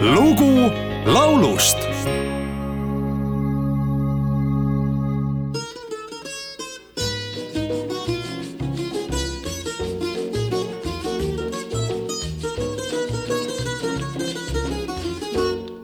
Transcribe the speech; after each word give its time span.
lugu 0.00 0.70
laulust 1.06 1.76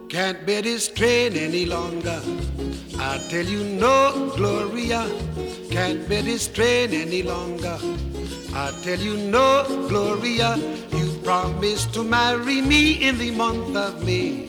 Can't 0.08 0.46
bear 0.46 0.62
this 0.62 0.88
train 0.88 1.36
any 1.36 1.66
longer. 1.66 2.20
I 2.98 3.18
tell 3.28 3.44
you 3.44 3.64
no, 3.64 4.32
Gloria. 4.36 5.10
Can't 5.70 6.08
bear 6.08 6.22
this 6.22 6.46
train 6.46 6.92
any 6.94 7.24
longer. 7.24 7.76
I 8.54 8.70
tell 8.84 9.00
you 9.00 9.16
no, 9.16 9.64
Gloria. 9.88 10.56
You 10.92 11.13
promised 11.24 11.94
to 11.94 12.04
marry 12.04 12.60
me 12.60 13.02
in 13.08 13.16
the 13.18 13.30
month 13.30 13.74
of 13.74 14.04
May. 14.04 14.46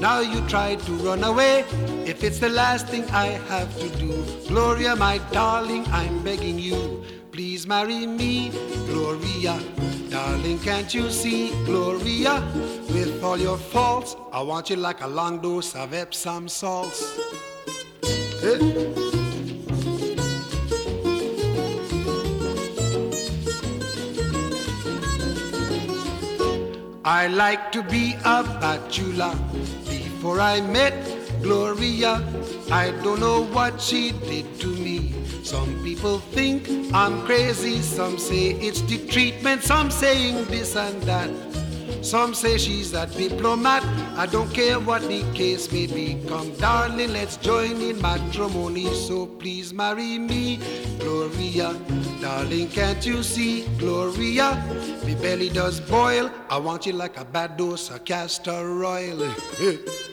Now 0.00 0.20
you 0.20 0.40
try 0.48 0.76
to 0.76 0.92
run 0.94 1.22
away. 1.22 1.64
If 2.06 2.24
it's 2.24 2.38
the 2.38 2.48
last 2.48 2.88
thing 2.88 3.04
I 3.10 3.26
have 3.48 3.78
to 3.78 3.88
do, 3.98 4.24
Gloria, 4.48 4.96
my 4.96 5.18
darling, 5.30 5.84
I'm 5.88 6.24
begging 6.24 6.58
you. 6.58 7.04
Please 7.32 7.66
marry 7.66 8.06
me, 8.06 8.50
Gloria. 8.86 9.60
Darling, 10.08 10.58
can't 10.60 10.92
you 10.94 11.10
see, 11.10 11.50
Gloria? 11.66 12.42
With 12.88 13.22
all 13.22 13.38
your 13.38 13.58
faults, 13.58 14.16
I 14.32 14.40
want 14.40 14.70
you 14.70 14.76
like 14.76 15.02
a 15.02 15.06
long 15.06 15.40
dose 15.40 15.74
of 15.74 15.92
Epsom 15.92 16.48
salts. 16.48 17.18
Eh? 18.42 19.25
I 27.06 27.28
like 27.28 27.70
to 27.70 27.84
be 27.84 28.14
a 28.24 28.42
bachelor. 28.42 29.32
Before 29.88 30.40
I 30.40 30.60
met 30.60 30.92
Gloria, 31.40 32.20
I 32.68 32.90
don't 33.04 33.20
know 33.20 33.44
what 33.44 33.80
she 33.80 34.10
did 34.10 34.58
to 34.58 34.66
me. 34.74 35.14
Some 35.44 35.84
people 35.84 36.18
think 36.18 36.68
I'm 36.92 37.24
crazy, 37.24 37.80
some 37.80 38.18
say 38.18 38.54
it's 38.54 38.80
the 38.80 39.06
treatment, 39.06 39.62
some 39.62 39.88
saying 39.88 40.46
this 40.46 40.74
and 40.74 41.00
that. 41.04 41.30
Some 42.04 42.34
say 42.34 42.58
she's 42.58 42.92
a 42.92 43.06
diplomat. 43.06 43.84
I 44.16 44.26
don't 44.26 44.52
care 44.52 44.80
what 44.80 45.02
the 45.02 45.22
case 45.32 45.70
may 45.70 45.86
be. 45.86 46.20
Come, 46.26 46.52
darling, 46.56 47.12
let's 47.12 47.36
join 47.36 47.80
in 47.80 48.02
matrimony. 48.02 48.92
So 48.94 49.26
please 49.26 49.72
marry 49.72 50.18
me, 50.18 50.58
Gloria. 50.98 51.74
Darling, 52.20 52.68
can't 52.68 53.04
you 53.04 53.22
see, 53.22 53.66
Gloria? 53.78 54.52
My 55.04 55.14
belly 55.14 55.48
does 55.48 55.80
boil. 55.80 56.30
I 56.48 56.58
want 56.58 56.86
you 56.86 56.92
like 56.92 57.18
a 57.18 57.24
bad 57.24 57.56
dose 57.56 57.90
of 57.90 58.04
castor 58.04 58.84
oil. 58.84 59.32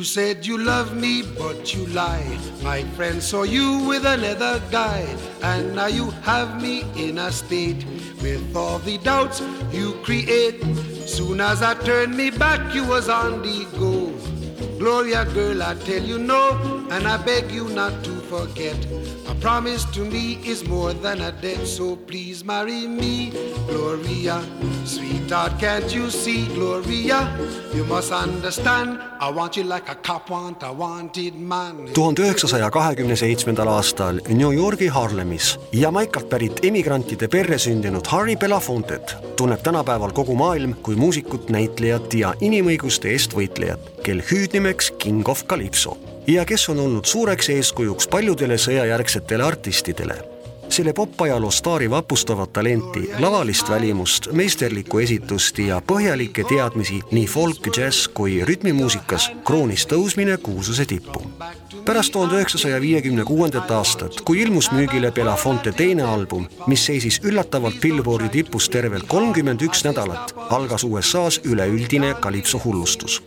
You 0.00 0.04
said 0.04 0.46
you 0.46 0.56
love 0.56 0.96
me, 0.96 1.22
but 1.38 1.74
you 1.74 1.84
lied. 1.88 2.40
My 2.62 2.84
friend 2.96 3.22
saw 3.22 3.42
you 3.42 3.84
with 3.86 4.06
another 4.06 4.58
guy, 4.70 5.04
and 5.42 5.76
now 5.76 5.88
you 5.88 6.08
have 6.22 6.62
me 6.62 6.84
in 6.96 7.18
a 7.18 7.30
state 7.30 7.84
with 8.22 8.56
all 8.56 8.78
the 8.78 8.96
doubts 8.96 9.42
you 9.70 9.92
create. 10.02 10.64
Soon 11.10 11.40
as 11.40 11.60
I 11.60 11.74
turned 11.74 12.16
me 12.16 12.30
back, 12.30 12.72
you 12.72 12.84
was 12.84 13.08
on 13.08 13.42
the 13.42 13.66
go. 13.80 14.12
Gloria, 14.78 15.24
girl, 15.34 15.60
I 15.60 15.74
tell 15.74 16.00
you 16.00 16.20
no, 16.20 16.52
and 16.88 17.08
I 17.08 17.16
beg 17.16 17.50
you 17.50 17.68
not 17.70 18.04
to 18.04 18.10
forget. 18.32 18.76
Promise 19.40 19.86
to 19.94 20.00
me 20.04 20.36
is 20.44 20.68
more 20.68 20.92
than 20.92 21.20
a 21.22 21.32
debt, 21.32 21.66
so 21.66 21.96
please 21.96 22.44
marry 22.44 22.86
me, 22.86 23.32
Gloria. 23.66 24.42
Sweetheart, 24.84 25.58
can't 25.58 25.94
you 25.94 26.10
see, 26.10 26.46
Gloria? 26.54 27.26
You 27.74 27.84
must 27.84 28.12
understand, 28.12 28.98
I 29.18 29.30
want 29.32 29.56
you 29.56 29.64
like 29.64 29.88
a 29.88 29.94
cop 29.94 30.28
want 30.28 30.62
a 30.62 30.72
wanted 30.72 31.34
man. 31.40 31.88
tuhande 31.94 32.22
üheksasaja 32.22 32.70
kahekümne 32.70 33.16
seitsmendal 33.16 33.68
aastal 33.68 34.20
New 34.28 34.52
Yorgi 34.52 34.88
Harlemis 34.88 35.58
Jamaikalt 35.72 36.28
pärit 36.30 36.60
emigrantide 36.64 37.28
perre 37.28 37.58
sündinud 37.58 38.06
Harry 38.12 38.36
Belafontet 38.36 39.16
tunneb 39.36 39.64
tänapäeval 39.64 40.12
kogu 40.12 40.36
maailm 40.36 40.76
kui 40.82 40.96
muusikut, 41.00 41.48
näitlejat 41.48 42.14
ja 42.14 42.34
inimõiguste 42.40 43.08
eest 43.16 43.32
võitlejat, 43.32 43.92
kel 44.04 44.20
hüüdnimeks 44.20 44.92
King 44.98 45.28
of 45.28 45.46
Calypso 45.48 45.96
ja 46.34 46.44
kes 46.44 46.68
on 46.68 46.78
olnud 46.78 47.04
suureks 47.04 47.48
eeskujuks 47.50 48.08
paljudele 48.08 48.58
sõjajärgsetele 48.58 49.42
artistidele 49.42 50.18
selle 50.70 50.92
popajaloo 50.92 51.50
staari 51.50 51.90
vapustavat 51.90 52.52
talenti, 52.52 53.10
lavalist 53.18 53.70
välimust, 53.70 54.28
meisterlikku 54.32 55.00
esitust 55.02 55.58
ja 55.58 55.80
põhjalikke 55.86 56.44
teadmisi 56.46 57.00
nii 57.10 57.26
folk, 57.26 57.66
džäss 57.74 58.06
kui 58.14 58.36
rütmimuusikas 58.46 59.30
kroonis 59.44 59.88
tõusmine 59.90 60.36
kuulsuse 60.38 60.86
tippu. 60.86 61.22
pärast 61.84 62.12
tuhande 62.12 62.36
üheksasaja 62.38 62.80
viiekümne 62.80 63.24
kuuendat 63.24 63.70
aastat, 63.70 64.20
kui 64.20 64.42
ilmus 64.42 64.70
müügile 64.70 65.10
Belafonte 65.10 65.72
teine 65.72 66.02
album, 66.02 66.46
mis 66.66 66.86
seisis 66.86 67.20
üllatavalt 67.24 67.80
Billboardi 67.82 68.28
tipus 68.28 68.68
tervelt 68.68 69.08
kolmkümmend 69.08 69.62
üks 69.62 69.84
nädalat, 69.84 70.34
algas 70.50 70.84
USA-s 70.84 71.40
üleüldine 71.44 72.14
kalipso 72.20 72.60
hullustus 72.64 73.22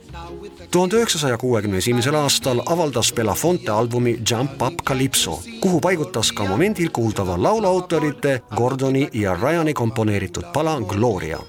tuhande 0.74 0.96
üheksasaja 0.96 1.38
kuuekümne 1.38 1.78
esimesel 1.78 2.16
aastal 2.18 2.62
avaldas 2.66 3.14
Belafonte 3.14 3.72
albumi 3.72 4.20
Jump 4.32 4.62
Up 4.62 4.74
Calypso, 4.86 5.40
kuhu 5.62 5.80
paigutas 5.80 6.32
ka 6.32 6.46
momendil 6.46 6.90
kuuldava 6.90 7.36
laulu 7.44 7.68
autorite 7.68 8.42
Gordoni 8.56 9.10
ja 9.14 9.36
Ryani 9.42 9.74
komponeeritud 9.74 10.44
pala 10.54 10.82
Gloria. 10.82 11.40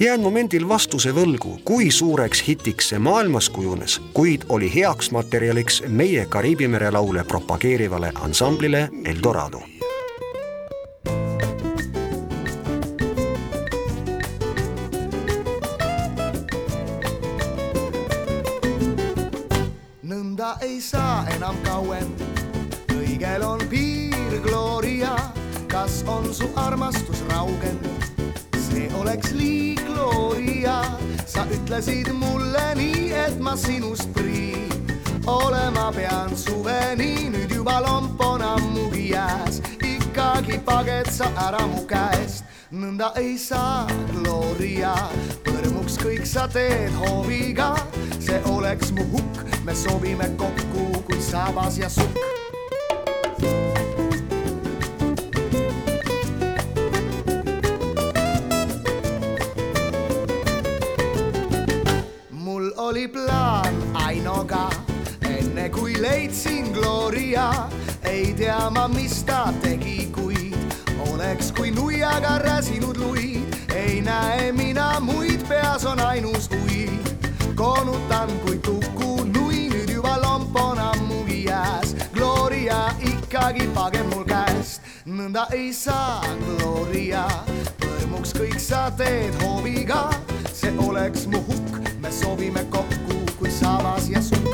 jään 0.00 0.20
momendil 0.20 0.68
vastuse 0.68 1.10
võlgu, 1.10 1.58
kui 1.64 1.90
suureks 1.90 2.44
hitiks 2.48 2.88
see 2.88 2.98
maailmas 2.98 3.50
kujunes, 3.50 4.00
kuid 4.12 4.44
oli 4.48 4.74
heaks 4.74 5.10
materjaliks 5.10 5.82
meie 5.88 6.26
Kariibi 6.26 6.68
mere 6.68 6.90
laule 6.90 7.24
propageerivale 7.24 8.12
ansamblile 8.20 8.88
Eldorado 9.04 9.77
nõnda 20.48 20.64
ei 20.64 20.80
saa 20.80 21.26
enam 21.36 21.56
kauem. 21.64 22.08
kõigel 22.88 23.42
on 23.44 23.60
piir, 23.68 24.40
Gloria, 24.42 25.16
kas 25.68 26.04
on 26.06 26.32
su 26.32 26.48
armastus 26.56 27.20
raugenud? 27.28 28.00
see 28.56 28.88
oleks 28.94 29.32
liig, 29.32 29.80
Gloria, 29.84 30.82
sa 31.26 31.44
ütlesid 31.52 32.12
mulle 32.12 32.74
nii, 32.76 33.12
et 33.12 33.38
ma 33.40 33.56
sinust 33.56 34.08
prii 34.14 34.68
olema 35.26 35.92
pean 35.92 36.36
suveni, 36.36 37.28
nüüd 37.28 37.52
juba 37.52 37.80
lomp 37.84 38.20
on 38.20 38.42
ammugi 38.42 39.10
jääs, 39.12 39.60
ikkagi 39.82 40.60
paged 40.64 41.10
sa 41.12 41.28
ära 41.36 41.66
mu 41.66 41.84
käest. 41.84 42.44
nõnda 42.72 43.12
ei 43.16 43.36
saa, 43.38 43.86
Gloria, 44.12 44.94
põrmuks 45.44 46.00
kõik 46.00 46.24
sa 46.24 46.48
teed 46.48 46.92
hooviga, 47.00 47.74
see 48.20 48.40
oleks 48.48 48.92
mu 48.92 49.04
hukk, 49.12 49.37
sobime 49.78 50.28
kokku 50.36 51.02
kui 51.06 51.20
sabas 51.22 51.78
ja 51.78 51.88
sukk. 51.88 52.18
mul 62.30 62.70
oli 62.76 63.08
plaan 63.08 63.74
Ainoga, 63.94 64.70
enne 65.30 65.68
kui 65.68 66.02
leidsin 66.02 66.72
Gloria, 66.72 67.68
ei 68.02 68.34
tea 68.34 68.70
ma, 68.70 68.88
mis 68.88 69.22
ta 69.22 69.52
tegi, 69.62 70.10
kuid 70.12 70.58
oleks 71.12 71.52
kui 71.52 71.70
nuiaga 71.70 72.38
räsinud 72.38 72.96
luid, 72.96 73.54
ei 73.74 74.00
näe 74.02 74.52
mina 74.52 75.00
muid, 75.00 75.46
peas 75.48 75.84
on 75.84 76.00
ainus 76.00 76.50
huid. 76.50 76.90
koonutan 77.54 78.30
kui 78.44 78.58
Kuku 78.58 79.07
ikkagi 83.48 83.68
page 83.72 84.00
mul 84.12 84.24
käest, 84.28 84.82
nõnda 85.08 85.46
ei 85.56 85.70
saa, 85.72 86.20
Gloria. 86.36 87.24
põrmuks 87.80 88.34
kõik 88.36 88.58
sa 88.60 88.90
teed 88.92 89.32
hooviga, 89.40 90.10
see 90.52 90.74
oleks 90.84 91.24
mu 91.32 91.40
hukk, 91.48 91.78
me 91.96 92.12
sobime 92.12 92.60
kokku 92.68 93.16
kui 93.38 93.48
sabas 93.48 94.10
ja 94.12 94.20
sukk. 94.20 94.52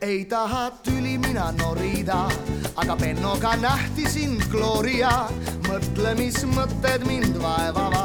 ei 0.00 0.24
taha 0.24 0.70
tüli 0.80 1.18
mina 1.18 1.52
norida, 1.60 2.24
aga 2.76 2.96
Bennoga 2.96 3.52
nähti 3.60 4.08
sind, 4.08 4.48
Gloria. 4.48 5.28
mõtle, 5.68 6.16
mis 6.16 6.40
mõtted 6.44 7.04
mind 7.08 7.36
vaevavad, 7.36 8.01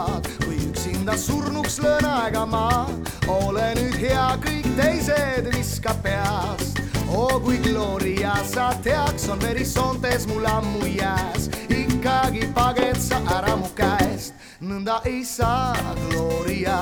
surnuks 1.17 1.79
löön 1.79 2.05
aega 2.05 2.45
ma. 2.45 2.87
ole 3.27 3.73
nüüd 3.75 3.97
hea, 3.99 4.37
kõik 4.43 4.67
teised 4.77 5.49
viskab 5.53 6.01
peast. 6.03 6.79
oo 7.09 7.39
kui 7.39 7.57
Gloria, 7.57 8.35
sa 8.45 8.69
teaks, 8.83 9.29
on 9.29 9.41
verisoontes 9.41 10.27
mul 10.27 10.45
ammu 10.45 10.85
jääs. 10.85 11.49
ikkagi 11.69 12.47
paged 12.53 13.01
sa 13.01 13.21
ära 13.37 13.55
mu 13.55 13.69
käest, 13.75 14.33
nõnda 14.61 15.01
ei 15.05 15.25
saa, 15.25 15.75
Gloria. 16.09 16.81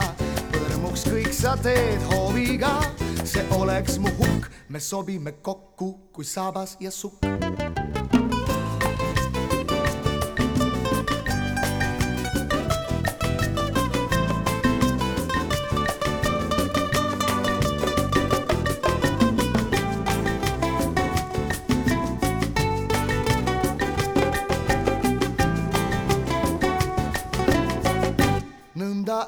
põrmuks 0.51 1.07
kõik 1.07 1.33
sa 1.33 1.55
teed 1.57 2.01
hooviga, 2.11 2.75
see 3.23 3.45
oleks 3.55 3.97
mu 3.97 4.11
hukk, 4.19 4.51
me 4.69 4.79
sobime 4.79 5.31
kokku 5.41 6.11
kui 6.11 6.25
sabas 6.25 6.77
ja 6.79 6.91
sukk. 6.91 7.94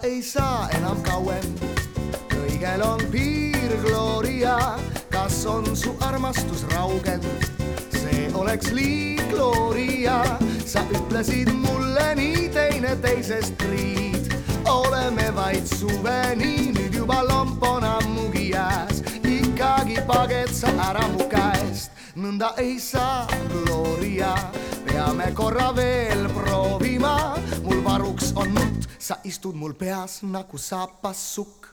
Ei 0.07 0.21
saa 0.23 0.69
enam 0.77 0.99
kauem. 1.03 1.47
kõigel 2.31 2.83
on 2.85 3.01
piir, 3.11 3.73
Gloria, 3.83 4.55
kas 5.11 5.41
on 5.45 5.75
su 5.75 5.91
armastus 5.99 6.63
raugenud? 6.71 7.43
see 7.91 8.29
oleks 8.33 8.71
liig, 8.71 9.23
Gloria, 9.33 10.21
sa 10.65 10.85
ütlesid 10.95 11.51
mulle 11.51 12.13
nii 12.15 12.47
teineteisest 12.55 13.57
priid. 13.59 14.31
oleme 14.63 15.27
vaid 15.35 15.67
suveni, 15.75 16.71
nüüd 16.77 16.95
juba 17.01 17.19
lomp 17.27 17.63
on 17.67 17.83
ammugi 17.83 18.51
jääs. 18.53 19.03
ikkagi 19.27 19.99
paged 20.07 20.55
sa 20.55 20.71
ära 20.87 21.03
mu 21.17 21.27
käest, 21.27 21.91
nõnda 22.15 22.53
ei 22.63 22.79
saa, 22.79 23.27
Gloria 23.51 24.31
peame 24.87 25.31
korra 25.35 25.75
veel 25.75 26.29
proovima, 26.31 27.35
mul 27.63 27.83
varuks 27.83 28.31
on 28.35 28.53
nutt, 28.55 28.76
sa 28.99 29.17
istud 29.23 29.55
mul 29.55 29.73
peas 29.73 30.21
nagu 30.21 30.57
saapassukk. 30.57 31.67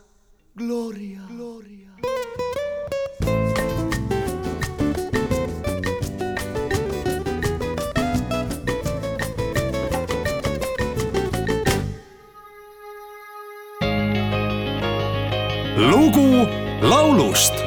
Gloria, 0.56 1.22
Gloria. 1.28 1.84
lugu 15.90 16.46
laulust 16.82 17.63